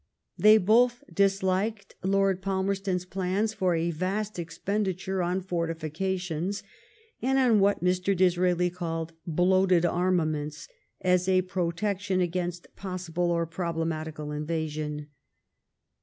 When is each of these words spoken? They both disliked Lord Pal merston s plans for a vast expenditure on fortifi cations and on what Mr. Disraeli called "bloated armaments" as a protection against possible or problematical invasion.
They 0.35 0.57
both 0.57 1.03
disliked 1.13 1.93
Lord 2.03 2.41
Pal 2.41 2.63
merston 2.63 2.95
s 2.95 3.05
plans 3.05 3.53
for 3.53 3.75
a 3.75 3.91
vast 3.91 4.39
expenditure 4.39 5.21
on 5.21 5.41
fortifi 5.43 5.91
cations 5.91 6.63
and 7.21 7.37
on 7.37 7.59
what 7.59 7.83
Mr. 7.83 8.17
Disraeli 8.17 8.71
called 8.71 9.13
"bloated 9.27 9.85
armaments" 9.85 10.67
as 11.01 11.29
a 11.29 11.43
protection 11.43 12.19
against 12.19 12.75
possible 12.75 13.29
or 13.29 13.45
problematical 13.45 14.31
invasion. 14.31 15.05